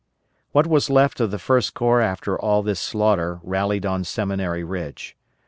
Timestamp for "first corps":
1.37-2.01